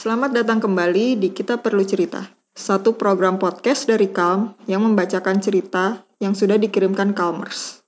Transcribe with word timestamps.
Selamat 0.00 0.32
datang 0.32 0.64
kembali 0.64 1.20
di 1.20 1.28
Kita 1.28 1.60
Perlu 1.60 1.84
Cerita, 1.84 2.24
satu 2.56 2.96
program 2.96 3.36
podcast 3.36 3.84
dari 3.84 4.08
Calm 4.08 4.56
yang 4.64 4.80
membacakan 4.80 5.44
cerita 5.44 6.00
yang 6.16 6.32
sudah 6.32 6.56
dikirimkan 6.56 7.12
Calmers. 7.12 7.84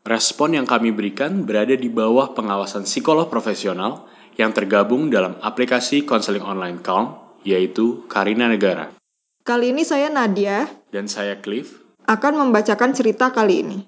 Respon 0.00 0.56
yang 0.56 0.64
kami 0.64 0.96
berikan 0.96 1.44
berada 1.44 1.76
di 1.76 1.92
bawah 1.92 2.32
pengawasan 2.32 2.88
psikolog 2.88 3.28
profesional 3.28 4.08
yang 4.40 4.56
tergabung 4.56 5.12
dalam 5.12 5.36
aplikasi 5.44 6.08
konseling 6.08 6.40
online 6.40 6.80
Calm, 6.80 7.20
yaitu 7.44 8.08
Karina 8.08 8.48
Negara. 8.48 8.96
Kali 9.44 9.76
ini 9.76 9.84
saya 9.84 10.08
Nadia 10.08 10.64
Dan 10.88 11.04
saya 11.04 11.36
Cliff. 11.44 11.84
akan 12.08 12.48
membacakan 12.48 12.96
cerita 12.96 13.28
kali 13.28 13.60
ini. 13.60 13.78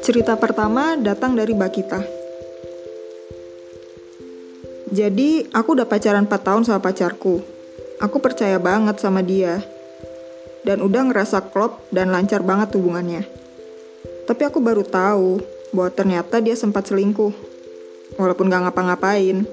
Cerita 0.00 0.32
pertama 0.40 0.96
datang 0.96 1.36
dari 1.36 1.52
Bakita. 1.52 2.27
Jadi, 4.88 5.44
aku 5.52 5.76
udah 5.76 5.84
pacaran 5.84 6.24
4 6.24 6.32
tahun 6.40 6.62
sama 6.64 6.80
pacarku. 6.80 7.44
Aku 8.00 8.16
percaya 8.24 8.56
banget 8.56 8.96
sama 8.96 9.20
dia. 9.20 9.60
Dan 10.64 10.80
udah 10.80 11.12
ngerasa 11.12 11.52
klop 11.52 11.84
dan 11.92 12.08
lancar 12.08 12.40
banget 12.40 12.72
hubungannya. 12.72 13.28
Tapi 14.24 14.42
aku 14.48 14.64
baru 14.64 14.84
tahu 14.88 15.44
bahwa 15.76 15.90
ternyata 15.92 16.40
dia 16.40 16.56
sempat 16.56 16.88
selingkuh. 16.88 17.32
Walaupun 18.16 18.48
gak 18.48 18.64
ngapa-ngapain. 18.64 19.44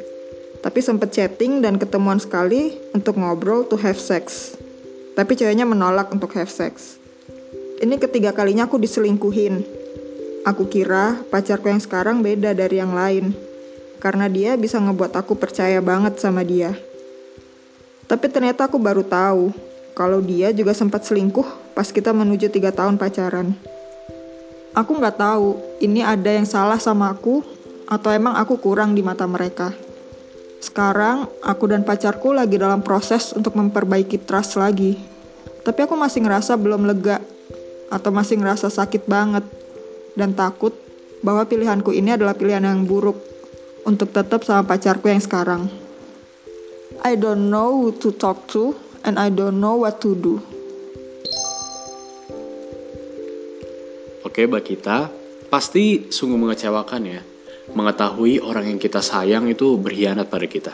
Tapi 0.63 0.80
sempet 0.80 1.12
chatting 1.12 1.60
dan 1.60 1.76
ketemuan 1.76 2.18
sekali 2.18 2.80
untuk 2.96 3.20
ngobrol 3.20 3.68
to 3.68 3.76
have 3.76 3.99
sex. 3.99 4.55
Tapi 5.20 5.36
ceweknya 5.36 5.68
menolak 5.68 6.16
untuk 6.16 6.32
have 6.40 6.49
sex. 6.49 6.96
Ini 7.84 7.99
ketiga 7.99 8.32
kalinya 8.32 8.72
aku 8.72 8.80
diselingkuhin. 8.80 9.68
Aku 10.48 10.72
kira 10.72 11.20
pacarku 11.27 11.68
yang 11.68 11.84
sekarang 11.84 12.24
beda 12.24 12.55
dari 12.55 12.80
yang 12.80 12.96
lain 12.96 13.45
karena 14.05 14.30
dia 14.30 14.54
bisa 14.54 14.77
ngebuat 14.77 15.18
aku 15.18 15.34
percaya 15.34 15.82
banget 15.82 16.22
sama 16.22 16.46
dia. 16.46 16.77
Tapi 18.05 18.30
ternyata 18.30 18.70
aku 18.70 18.77
baru 18.77 19.02
tahu 19.02 19.49
kalau 19.98 20.21
dia 20.21 20.54
juga 20.54 20.77
sempat 20.77 21.10
selingkuh 21.10 21.74
pas 21.74 21.90
kita 21.90 22.13
menuju 22.13 22.54
tiga 22.54 22.70
tahun 22.70 23.02
pacaran. 23.02 23.57
Aku 24.77 25.02
nggak 25.02 25.18
tahu 25.18 25.57
ini 25.82 26.05
ada 26.05 26.30
yang 26.30 26.46
salah 26.46 26.77
sama 26.77 27.18
aku 27.18 27.41
atau 27.90 28.13
emang 28.13 28.38
aku 28.38 28.62
kurang 28.62 28.93
di 28.93 29.02
mata 29.02 29.26
mereka. 29.26 29.74
Sekarang 30.62 31.26
aku 31.41 31.65
dan 31.74 31.82
pacarku 31.82 32.30
lagi 32.30 32.62
dalam 32.62 32.85
proses 32.85 33.34
untuk 33.34 33.58
memperbaiki 33.58 34.21
trust 34.30 34.62
lagi. 34.62 35.02
Tapi 35.65 35.82
aku 35.82 35.98
masih 35.98 36.21
ngerasa 36.21 36.54
belum 36.62 36.85
lega 36.85 37.18
atau 37.90 38.13
masih 38.13 38.37
ngerasa 38.37 38.70
sakit 38.70 39.10
banget 39.10 39.41
dan 40.13 40.37
takut 40.37 40.77
bahwa 41.26 41.41
pilihanku 41.49 41.90
ini 41.90 42.13
adalah 42.13 42.37
pilihan 42.37 42.62
yang 42.62 42.85
buruk 42.85 43.35
untuk 43.86 44.10
tetap 44.12 44.41
sama 44.41 44.66
pacarku 44.66 45.08
yang 45.08 45.22
sekarang. 45.22 45.70
I 47.05 47.14
don't 47.14 47.54
know 47.54 47.70
who 47.70 47.94
to 48.02 48.10
talk 48.10 48.50
to 48.58 48.74
and 49.05 49.22
I 49.22 49.30
don't 49.30 49.62
know 49.62 49.77
what 49.77 50.02
to 50.02 50.18
do. 50.18 50.42
Oke, 54.26 54.50
Mbak 54.50 54.64
kita 54.66 55.08
pasti 55.48 56.10
sungguh 56.10 56.36
mengecewakan 56.36 57.04
ya 57.05 57.22
mengetahui 57.72 58.42
orang 58.42 58.76
yang 58.76 58.80
kita 58.82 59.02
sayang 59.02 59.50
itu 59.50 59.77
berkhianat 59.77 60.30
pada 60.30 60.46
kita. 60.46 60.74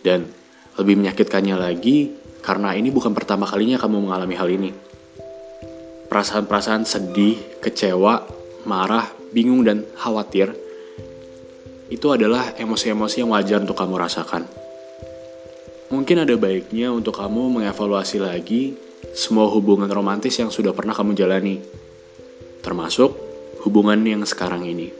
Dan 0.00 0.28
lebih 0.76 0.96
menyakitkannya 1.00 1.56
lagi 1.56 2.12
karena 2.40 2.72
ini 2.72 2.88
bukan 2.88 3.12
pertama 3.12 3.44
kalinya 3.44 3.76
kamu 3.76 4.08
mengalami 4.08 4.34
hal 4.36 4.48
ini. 4.48 4.70
Perasaan-perasaan 6.08 6.88
sedih, 6.88 7.60
kecewa, 7.62 8.26
marah, 8.66 9.06
bingung, 9.30 9.62
dan 9.62 9.86
khawatir 9.94 10.50
itu 11.90 12.06
adalah 12.14 12.54
emosi-emosi 12.54 13.26
yang 13.26 13.34
wajar 13.34 13.58
untuk 13.58 13.74
kamu 13.74 13.98
rasakan. 13.98 14.46
Mungkin 15.90 16.22
ada 16.22 16.38
baiknya 16.38 16.94
untuk 16.94 17.18
kamu 17.18 17.60
mengevaluasi 17.60 18.22
lagi 18.22 18.78
semua 19.10 19.50
hubungan 19.50 19.90
romantis 19.90 20.38
yang 20.38 20.54
sudah 20.54 20.70
pernah 20.70 20.94
kamu 20.94 21.18
jalani, 21.18 21.58
termasuk 22.62 23.10
hubungan 23.66 23.98
yang 24.06 24.22
sekarang 24.22 24.62
ini. 24.62 24.94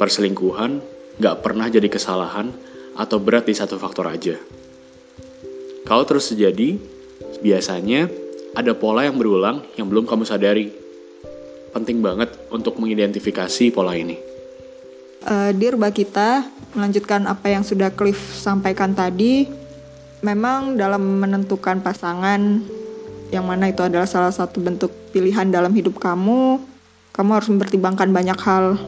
Perselingkuhan 0.00 0.80
gak 1.20 1.44
pernah 1.44 1.68
jadi 1.68 1.92
kesalahan 1.92 2.48
atau 2.96 3.20
berat 3.20 3.44
di 3.44 3.52
satu 3.52 3.76
faktor 3.76 4.08
aja. 4.08 4.40
Kalau 5.84 6.04
terus 6.08 6.32
terjadi, 6.32 6.80
biasanya 7.44 8.08
ada 8.56 8.72
pola 8.72 9.04
yang 9.04 9.20
berulang 9.20 9.60
yang 9.76 9.92
belum 9.92 10.08
kamu 10.08 10.24
sadari. 10.24 10.72
Penting 11.76 12.00
banget 12.00 12.32
untuk 12.48 12.80
mengidentifikasi 12.80 13.68
pola 13.76 13.92
ini. 13.92 14.37
Uh, 15.26 15.50
Dear 15.50 15.74
Bakita, 15.74 16.46
melanjutkan 16.78 17.26
apa 17.26 17.50
yang 17.50 17.66
sudah 17.66 17.90
Cliff 17.90 18.18
sampaikan 18.38 18.94
tadi, 18.94 19.50
memang 20.22 20.78
dalam 20.78 21.18
menentukan 21.18 21.82
pasangan 21.82 22.62
yang 23.34 23.44
mana 23.44 23.66
itu 23.66 23.82
adalah 23.82 24.06
salah 24.06 24.30
satu 24.30 24.62
bentuk 24.62 24.94
pilihan 25.10 25.50
dalam 25.50 25.74
hidup 25.74 25.98
kamu, 25.98 26.62
kamu 27.10 27.30
harus 27.34 27.50
mempertimbangkan 27.50 28.14
banyak 28.14 28.38
hal. 28.38 28.78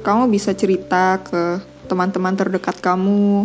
Kamu 0.00 0.32
bisa 0.32 0.56
cerita 0.56 1.20
ke 1.20 1.60
teman-teman 1.92 2.40
terdekat 2.40 2.80
kamu, 2.80 3.44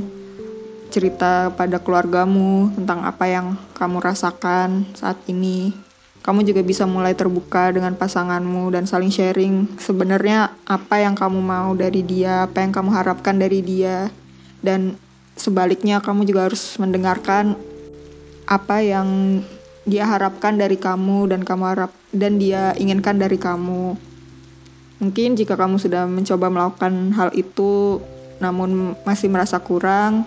cerita 0.95 1.51
pada 1.51 1.83
keluargamu 1.83 2.71
tentang 2.79 3.03
apa 3.03 3.27
yang 3.27 3.59
kamu 3.75 3.99
rasakan 3.99 4.87
saat 4.95 5.19
ini 5.27 5.84
kamu 6.25 6.41
juga 6.41 6.65
bisa 6.65 6.89
mulai 6.89 7.13
terbuka 7.13 7.69
dengan 7.69 7.93
pasanganmu 7.93 8.73
dan 8.73 8.89
saling 8.89 9.13
sharing 9.13 9.69
sebenarnya 9.77 10.49
apa 10.65 10.97
yang 10.97 11.13
kamu 11.13 11.37
mau 11.37 11.77
dari 11.77 12.01
dia, 12.01 12.49
apa 12.49 12.65
yang 12.65 12.73
kamu 12.73 12.89
harapkan 12.97 13.37
dari 13.37 13.61
dia, 13.61 14.09
dan 14.65 14.97
sebaliknya 15.37 16.01
kamu 16.01 16.25
juga 16.25 16.49
harus 16.49 16.81
mendengarkan 16.81 17.53
apa 18.49 18.81
yang 18.81 19.37
dia 19.85 20.09
harapkan 20.09 20.57
dari 20.57 20.81
kamu 20.81 21.29
dan 21.29 21.45
kamu 21.45 21.63
harap 21.77 21.93
dan 22.09 22.41
dia 22.41 22.73
inginkan 22.81 23.21
dari 23.21 23.37
kamu. 23.37 23.93
Mungkin 25.05 25.37
jika 25.37 25.53
kamu 25.53 25.77
sudah 25.77 26.09
mencoba 26.09 26.49
melakukan 26.49 27.13
hal 27.13 27.29
itu 27.37 28.01
namun 28.41 28.97
masih 29.05 29.29
merasa 29.29 29.61
kurang, 29.61 30.25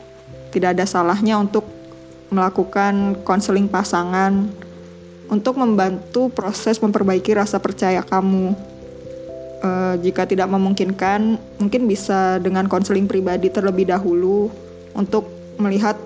tidak 0.55 0.79
ada 0.79 0.87
salahnya 0.87 1.43
untuk 1.43 1.67
melakukan 2.31 3.19
konseling 3.27 3.67
pasangan 3.67 4.47
untuk 5.29 5.61
membantu 5.61 6.33
proses 6.33 6.81
memperbaiki 6.81 7.37
rasa 7.37 7.61
percaya 7.61 8.01
kamu. 8.05 8.57
Uh, 9.59 9.99
jika 10.01 10.23
tidak 10.23 10.47
memungkinkan, 10.49 11.37
mungkin 11.59 11.91
bisa 11.91 12.39
dengan 12.39 12.71
konseling 12.71 13.11
pribadi 13.11 13.51
terlebih 13.51 13.91
dahulu 13.91 14.49
untuk 14.95 15.27
melihat 15.59 15.99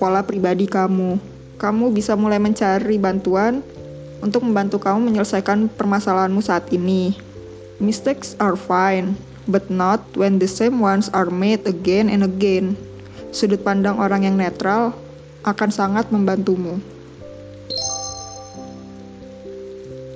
pola 0.00 0.24
pribadi 0.24 0.64
kamu. 0.64 1.20
Kamu 1.58 1.90
bisa 1.90 2.14
mulai 2.14 2.38
mencari 2.38 2.96
bantuan 2.96 3.60
untuk 4.22 4.46
membantu 4.46 4.78
kamu 4.82 5.10
menyelesaikan 5.10 5.68
permasalahanmu 5.74 6.40
saat 6.40 6.66
ini. 6.70 7.14
Mistakes 7.78 8.34
are 8.42 8.58
fine, 8.58 9.14
but 9.46 9.66
not 9.70 10.02
when 10.18 10.42
the 10.42 10.50
same 10.50 10.82
ones 10.82 11.10
are 11.14 11.30
made 11.30 11.62
again 11.66 12.10
and 12.10 12.26
again. 12.26 12.74
Sudut 13.30 13.62
pandang 13.62 14.00
orang 14.00 14.24
yang 14.26 14.40
netral 14.40 14.96
akan 15.46 15.70
sangat 15.70 16.08
membantumu. 16.10 16.80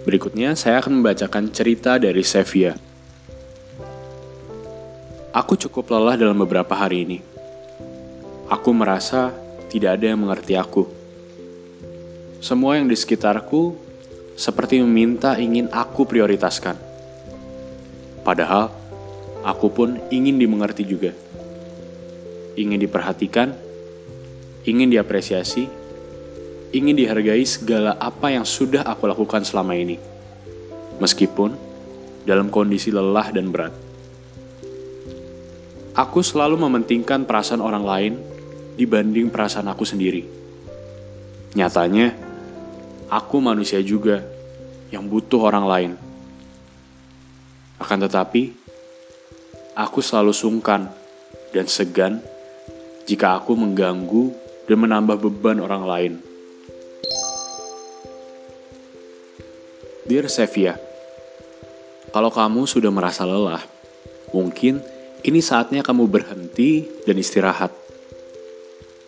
Berikutnya, 0.03 0.59
saya 0.59 0.83
akan 0.83 0.99
membacakan 0.99 1.55
cerita 1.55 1.95
dari 1.95 2.27
Sevia. 2.27 2.75
Aku 5.31 5.55
cukup 5.55 5.95
lelah 5.95 6.19
dalam 6.19 6.43
beberapa 6.43 6.75
hari 6.75 7.07
ini. 7.07 7.19
Aku 8.51 8.75
merasa 8.75 9.31
tidak 9.71 10.03
ada 10.03 10.11
yang 10.11 10.21
mengerti 10.21 10.59
aku. 10.59 10.91
Semua 12.43 12.77
yang 12.77 12.91
di 12.91 12.99
sekitarku 12.99 13.79
seperti 14.35 14.83
meminta 14.83 15.39
ingin 15.39 15.71
aku 15.71 16.03
prioritaskan. 16.03 16.75
Padahal, 18.27 18.75
aku 19.47 19.71
pun 19.71 20.03
ingin 20.11 20.35
dimengerti 20.35 20.83
juga. 20.83 21.15
Ingin 22.59 22.83
diperhatikan, 22.83 23.55
ingin 24.67 24.91
diapresiasi, 24.91 25.71
ingin 26.73 26.97
dihargai 26.97 27.45
segala 27.45 28.01
apa 28.01 28.33
yang 28.33 28.49
sudah 28.49 28.83
aku 28.89 29.05
lakukan 29.05 29.45
selama 29.45 29.77
ini, 29.77 30.01
meskipun 30.99 31.53
dalam 32.25 32.49
kondisi 32.49 32.89
lelah 32.89 33.29
dan 33.29 33.53
berat. 33.53 33.75
Aku 35.93 36.25
selalu 36.25 36.57
mementingkan 36.57 37.29
perasaan 37.29 37.61
orang 37.61 37.85
lain 37.85 38.13
dibanding 38.81 39.29
perasaan 39.29 39.69
aku 39.69 39.85
sendiri. 39.85 40.25
Nyatanya, 41.53 42.17
aku 43.13 43.37
manusia 43.45 43.85
juga 43.85 44.25
yang 44.89 45.05
butuh 45.05 45.45
orang 45.45 45.67
lain. 45.69 45.93
Akan 47.77 48.01
tetapi, 48.01 48.57
aku 49.77 50.01
selalu 50.01 50.33
sungkan 50.33 50.89
dan 51.53 51.69
segan 51.69 52.25
jika 53.05 53.37
aku 53.37 53.53
mengganggu 53.53 54.33
dan 54.65 54.81
menambah 54.81 55.21
beban 55.21 55.61
orang 55.61 55.85
lain. 55.85 56.32
Dear 60.13 60.29
Sevia, 60.29 60.77
kalau 62.13 62.29
kamu 62.29 62.69
sudah 62.69 62.93
merasa 62.93 63.25
lelah, 63.25 63.65
mungkin 64.37 64.85
ini 65.25 65.41
saatnya 65.41 65.81
kamu 65.81 66.05
berhenti 66.05 66.85
dan 67.09 67.17
istirahat. 67.17 67.73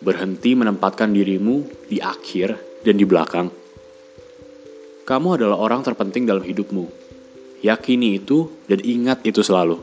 Berhenti 0.01 0.57
menempatkan 0.57 1.13
dirimu 1.13 1.61
di 1.85 2.01
akhir 2.01 2.57
dan 2.81 2.97
di 2.97 3.05
belakang. 3.05 3.53
Kamu 5.05 5.37
adalah 5.37 5.61
orang 5.61 5.85
terpenting 5.85 6.25
dalam 6.25 6.41
hidupmu. 6.41 6.89
Yakini 7.61 8.17
itu 8.17 8.49
dan 8.65 8.81
ingat 8.81 9.21
itu 9.29 9.45
selalu. 9.45 9.77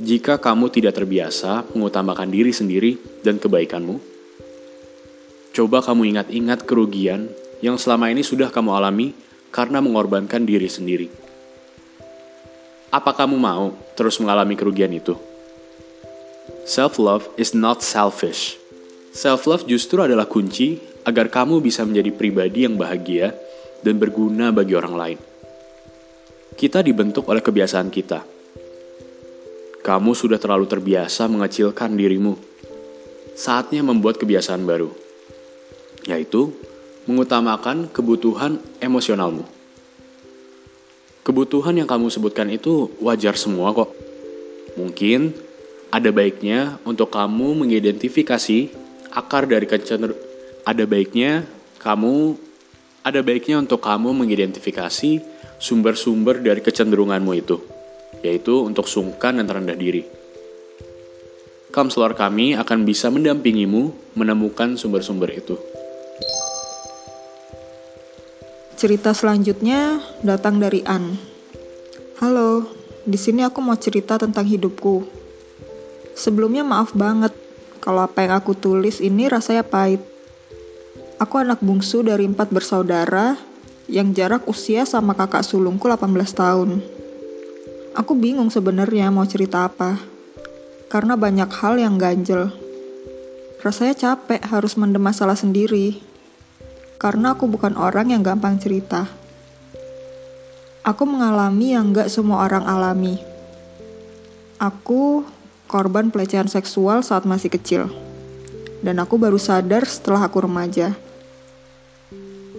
Jika 0.00 0.40
kamu 0.40 0.72
tidak 0.72 0.96
terbiasa 0.96 1.68
mengutamakan 1.76 2.32
diri 2.32 2.56
sendiri 2.56 2.96
dan 3.20 3.36
kebaikanmu, 3.36 4.00
coba 5.52 5.84
kamu 5.84 6.16
ingat-ingat 6.16 6.64
kerugian 6.64 7.28
yang 7.60 7.76
selama 7.76 8.08
ini 8.08 8.24
sudah 8.24 8.48
kamu 8.48 8.72
alami 8.72 9.28
karena 9.50 9.82
mengorbankan 9.82 10.46
diri 10.46 10.70
sendiri. 10.70 11.10
Apa 12.90 13.14
kamu 13.14 13.38
mau 13.38 13.70
terus 13.94 14.18
mengalami 14.18 14.58
kerugian 14.58 14.90
itu? 14.90 15.14
Self-love 16.66 17.30
is 17.38 17.54
not 17.54 17.82
selfish. 17.82 18.58
Self-love 19.14 19.66
justru 19.66 20.02
adalah 20.02 20.26
kunci 20.26 20.78
agar 21.06 21.30
kamu 21.30 21.62
bisa 21.62 21.82
menjadi 21.82 22.10
pribadi 22.14 22.66
yang 22.66 22.78
bahagia 22.78 23.34
dan 23.82 23.98
berguna 23.98 24.50
bagi 24.54 24.74
orang 24.74 24.94
lain. 24.94 25.18
Kita 26.54 26.82
dibentuk 26.82 27.26
oleh 27.30 27.42
kebiasaan 27.42 27.88
kita. 27.88 28.20
Kamu 29.80 30.12
sudah 30.12 30.36
terlalu 30.36 30.68
terbiasa 30.68 31.24
mengecilkan 31.30 31.96
dirimu. 31.96 32.36
Saatnya 33.32 33.80
membuat 33.80 34.20
kebiasaan 34.20 34.68
baru, 34.68 34.92
yaitu 36.04 36.52
mengutamakan 37.10 37.90
kebutuhan 37.90 38.62
emosionalmu. 38.78 39.42
Kebutuhan 41.26 41.74
yang 41.74 41.90
kamu 41.90 42.06
sebutkan 42.06 42.46
itu 42.48 42.94
wajar 43.02 43.34
semua 43.34 43.74
kok. 43.74 43.90
Mungkin 44.78 45.34
ada 45.90 46.14
baiknya 46.14 46.78
untuk 46.86 47.10
kamu 47.10 47.66
mengidentifikasi 47.66 48.70
akar 49.10 49.50
dari 49.50 49.66
kecenderungan. 49.66 50.22
Ada 50.62 50.86
baiknya 50.86 51.44
kamu 51.82 52.38
ada 53.02 53.20
baiknya 53.24 53.58
untuk 53.58 53.82
kamu 53.82 54.12
mengidentifikasi 54.12 55.10
sumber-sumber 55.56 56.38
dari 56.40 56.60
kecenderunganmu 56.62 57.32
itu, 57.32 57.56
yaitu 58.20 58.60
untuk 58.62 58.86
sungkan 58.86 59.40
dan 59.40 59.48
terendah 59.48 59.76
diri. 59.76 60.04
Kamselor 61.70 62.12
kami 62.18 62.58
akan 62.58 62.84
bisa 62.84 63.08
mendampingimu 63.08 64.14
menemukan 64.18 64.76
sumber-sumber 64.76 65.32
itu. 65.32 65.56
Cerita 68.80 69.12
selanjutnya 69.12 70.00
datang 70.24 70.56
dari 70.56 70.80
An. 70.88 71.12
Halo, 72.16 72.64
di 73.04 73.20
sini 73.20 73.44
aku 73.44 73.60
mau 73.60 73.76
cerita 73.76 74.16
tentang 74.16 74.48
hidupku. 74.48 75.04
Sebelumnya 76.16 76.64
maaf 76.64 76.96
banget 76.96 77.36
kalau 77.84 78.08
apa 78.08 78.24
yang 78.24 78.40
aku 78.40 78.56
tulis 78.56 79.04
ini 79.04 79.28
rasanya 79.28 79.68
pahit. 79.68 80.00
Aku 81.20 81.36
anak 81.36 81.60
bungsu 81.60 82.00
dari 82.00 82.24
empat 82.24 82.48
bersaudara 82.56 83.36
yang 83.84 84.16
jarak 84.16 84.48
usia 84.48 84.88
sama 84.88 85.12
kakak 85.12 85.44
sulungku 85.44 85.84
18 85.84 86.16
tahun. 86.32 86.80
Aku 88.00 88.16
bingung 88.16 88.48
sebenarnya 88.48 89.12
mau 89.12 89.28
cerita 89.28 89.68
apa. 89.68 90.00
Karena 90.88 91.20
banyak 91.20 91.52
hal 91.52 91.76
yang 91.76 92.00
ganjel. 92.00 92.48
Rasanya 93.60 93.92
capek 93.92 94.40
harus 94.40 94.72
mendem 94.80 95.04
masalah 95.04 95.36
sendiri 95.36 96.00
karena 97.00 97.32
aku 97.32 97.48
bukan 97.48 97.80
orang 97.80 98.12
yang 98.12 98.20
gampang 98.20 98.60
cerita. 98.60 99.08
Aku 100.84 101.08
mengalami 101.08 101.72
yang 101.72 101.96
gak 101.96 102.12
semua 102.12 102.44
orang 102.44 102.68
alami. 102.68 103.16
Aku 104.60 105.24
korban 105.64 106.12
pelecehan 106.12 106.44
seksual 106.44 107.00
saat 107.00 107.24
masih 107.24 107.48
kecil. 107.48 107.88
Dan 108.84 109.00
aku 109.00 109.16
baru 109.16 109.40
sadar 109.40 109.88
setelah 109.88 110.28
aku 110.28 110.44
remaja. 110.44 110.92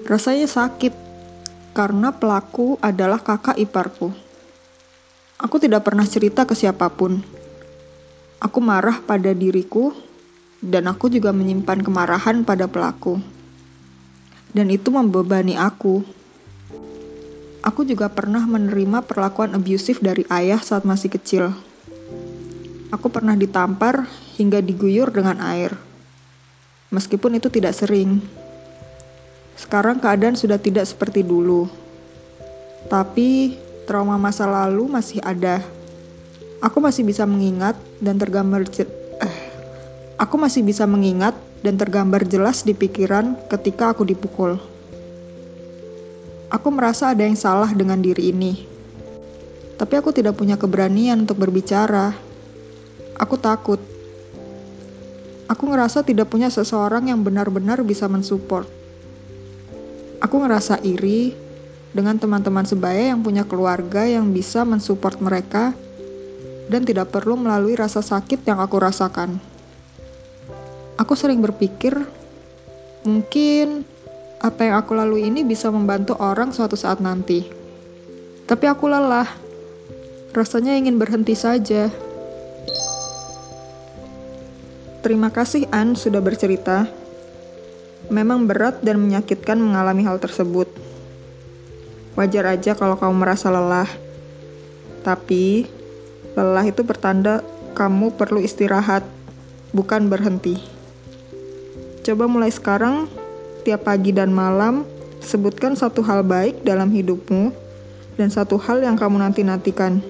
Rasanya 0.10 0.50
sakit, 0.50 0.94
karena 1.78 2.10
pelaku 2.10 2.82
adalah 2.82 3.22
kakak 3.22 3.62
iparku. 3.62 4.10
Aku 5.38 5.62
tidak 5.62 5.86
pernah 5.86 6.06
cerita 6.06 6.50
ke 6.50 6.58
siapa 6.58 6.90
pun. 6.90 7.22
Aku 8.42 8.58
marah 8.58 9.02
pada 9.06 9.34
diriku, 9.38 9.94
dan 10.62 10.90
aku 10.90 11.14
juga 11.14 11.30
menyimpan 11.30 11.86
kemarahan 11.86 12.42
pada 12.42 12.66
pelaku 12.66 13.41
dan 14.52 14.68
itu 14.72 14.92
membebani 14.92 15.56
aku. 15.56 16.04
Aku 17.62 17.86
juga 17.86 18.10
pernah 18.10 18.42
menerima 18.42 19.06
perlakuan 19.06 19.54
abusif 19.54 20.02
dari 20.02 20.26
ayah 20.34 20.60
saat 20.60 20.82
masih 20.82 21.14
kecil. 21.14 21.54
Aku 22.92 23.08
pernah 23.08 23.38
ditampar 23.38 24.10
hingga 24.36 24.60
diguyur 24.60 25.14
dengan 25.14 25.40
air. 25.40 25.72
Meskipun 26.92 27.38
itu 27.40 27.48
tidak 27.48 27.78
sering. 27.78 28.20
Sekarang 29.56 30.02
keadaan 30.02 30.36
sudah 30.36 30.58
tidak 30.58 30.90
seperti 30.90 31.22
dulu. 31.24 31.70
Tapi 32.90 33.56
trauma 33.86 34.18
masa 34.18 34.50
lalu 34.50 34.90
masih 34.90 35.22
ada. 35.22 35.62
Aku 36.60 36.82
masih 36.82 37.06
bisa 37.06 37.24
mengingat 37.30 37.78
dan 38.02 38.18
tergambar 38.18 38.66
eh, 38.66 39.36
aku 40.18 40.36
masih 40.36 40.66
bisa 40.66 40.84
mengingat 40.90 41.38
dan 41.62 41.78
tergambar 41.78 42.26
jelas 42.26 42.66
di 42.66 42.74
pikiran 42.74 43.38
ketika 43.50 43.94
aku 43.94 44.06
dipukul. 44.06 44.58
Aku 46.52 46.68
merasa 46.74 47.16
ada 47.16 47.24
yang 47.24 47.38
salah 47.38 47.72
dengan 47.72 48.04
diri 48.04 48.34
ini, 48.34 48.68
tapi 49.80 49.96
aku 49.96 50.12
tidak 50.12 50.36
punya 50.36 50.60
keberanian 50.60 51.24
untuk 51.24 51.40
berbicara. 51.40 52.12
Aku 53.16 53.40
takut. 53.40 53.80
Aku 55.48 55.64
ngerasa 55.70 56.04
tidak 56.04 56.28
punya 56.28 56.52
seseorang 56.52 57.08
yang 57.08 57.24
benar-benar 57.24 57.80
bisa 57.86 58.10
mensupport. 58.10 58.68
Aku 60.20 60.36
ngerasa 60.44 60.84
iri 60.84 61.34
dengan 61.92 62.16
teman-teman 62.20 62.64
sebaya 62.64 63.12
yang 63.12 63.20
punya 63.20 63.44
keluarga 63.44 64.08
yang 64.08 64.32
bisa 64.32 64.64
mensupport 64.64 65.20
mereka 65.20 65.76
dan 66.72 66.88
tidak 66.88 67.12
perlu 67.12 67.36
melalui 67.36 67.76
rasa 67.76 68.00
sakit 68.00 68.48
yang 68.48 68.64
aku 68.64 68.80
rasakan 68.80 69.51
aku 71.02 71.18
sering 71.18 71.42
berpikir 71.42 71.98
mungkin 73.02 73.82
apa 74.38 74.70
yang 74.70 74.76
aku 74.78 74.94
lalui 74.94 75.26
ini 75.26 75.42
bisa 75.42 75.74
membantu 75.74 76.14
orang 76.22 76.54
suatu 76.54 76.78
saat 76.78 77.02
nanti. 77.02 77.42
Tapi 78.46 78.66
aku 78.70 78.86
lelah. 78.86 79.26
Rasanya 80.32 80.78
ingin 80.78 81.02
berhenti 81.02 81.34
saja. 81.34 81.90
Terima 85.02 85.34
kasih 85.34 85.66
An 85.74 85.98
sudah 85.98 86.22
bercerita. 86.22 86.86
Memang 88.14 88.46
berat 88.46 88.82
dan 88.86 89.02
menyakitkan 89.02 89.58
mengalami 89.58 90.06
hal 90.06 90.22
tersebut. 90.22 90.70
Wajar 92.14 92.54
aja 92.54 92.78
kalau 92.78 92.98
kamu 92.98 93.26
merasa 93.26 93.50
lelah. 93.50 93.90
Tapi, 95.02 95.66
lelah 96.38 96.66
itu 96.66 96.86
pertanda 96.86 97.42
kamu 97.74 98.14
perlu 98.14 98.42
istirahat, 98.42 99.02
bukan 99.74 100.06
berhenti. 100.06 100.71
Coba 102.02 102.26
mulai 102.26 102.50
sekarang, 102.50 103.06
tiap 103.62 103.86
pagi 103.86 104.10
dan 104.10 104.34
malam, 104.34 104.82
sebutkan 105.22 105.78
satu 105.78 106.02
hal 106.02 106.26
baik 106.26 106.66
dalam 106.66 106.90
hidupmu 106.90 107.54
dan 108.18 108.34
satu 108.34 108.58
hal 108.58 108.82
yang 108.82 108.98
kamu 108.98 109.22
nanti-nantikan. 109.22 110.02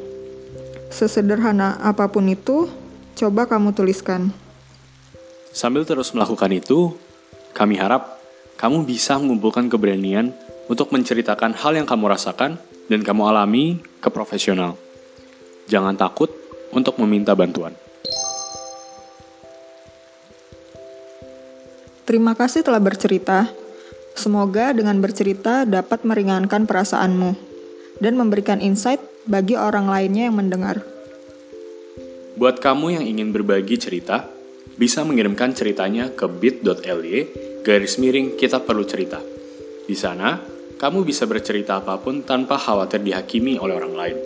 Sesederhana 0.88 1.76
apa 1.84 2.08
pun 2.08 2.32
itu, 2.32 2.72
coba 3.20 3.44
kamu 3.44 3.76
tuliskan. 3.76 4.32
Sambil 5.52 5.84
terus 5.84 6.16
melakukan 6.16 6.56
itu, 6.56 6.96
kami 7.52 7.76
harap 7.76 8.24
kamu 8.56 8.88
bisa 8.88 9.20
mengumpulkan 9.20 9.68
keberanian 9.68 10.32
untuk 10.72 10.96
menceritakan 10.96 11.52
hal 11.60 11.76
yang 11.76 11.84
kamu 11.84 12.08
rasakan 12.08 12.56
dan 12.88 13.04
kamu 13.04 13.36
alami 13.36 13.84
ke 14.00 14.08
profesional. 14.08 14.80
Jangan 15.68 16.00
takut 16.00 16.32
untuk 16.72 16.96
meminta 17.04 17.36
bantuan. 17.36 17.76
Terima 22.06 22.34
kasih 22.34 22.66
telah 22.66 22.82
bercerita. 22.82 23.48
Semoga 24.18 24.76
dengan 24.76 25.00
bercerita 25.00 25.64
dapat 25.64 26.04
meringankan 26.04 26.68
perasaanmu 26.68 27.32
dan 28.02 28.14
memberikan 28.18 28.60
insight 28.60 29.00
bagi 29.30 29.54
orang 29.56 29.88
lainnya 29.88 30.28
yang 30.28 30.36
mendengar. 30.36 30.82
Buat 32.36 32.60
kamu 32.60 33.00
yang 33.00 33.06
ingin 33.06 33.30
berbagi 33.30 33.78
cerita, 33.78 34.26
bisa 34.76 35.06
mengirimkan 35.06 35.54
ceritanya 35.54 36.10
ke 36.10 36.26
bit.ly 36.26 37.18
garis 37.62 38.02
miring 38.02 38.34
kita 38.36 38.66
perlu 38.66 38.82
cerita. 38.82 39.22
Di 39.86 39.94
sana, 39.94 40.42
kamu 40.82 41.06
bisa 41.06 41.30
bercerita 41.30 41.78
apa 41.78 42.02
pun 42.02 42.26
tanpa 42.26 42.58
khawatir 42.58 43.06
dihakimi 43.06 43.62
oleh 43.62 43.78
orang 43.78 43.94
lain. 43.94 44.18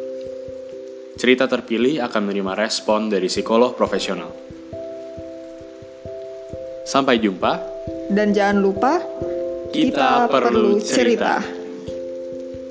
Cerita 1.19 1.47
terpilih 1.51 1.99
akan 2.07 2.31
menerima 2.31 2.55
respon 2.55 3.11
dari 3.11 3.27
psikolog 3.27 3.75
profesional. 3.75 4.31
Sampai 6.85 7.17
jumpa 7.17 7.75
dan 8.13 8.29
jangan 8.29 8.61
lupa, 8.61 9.01
kita, 9.73 10.29
kita 10.29 10.29
perlu 10.29 10.77
cerita. 10.77 11.41
cerita. 11.41 11.54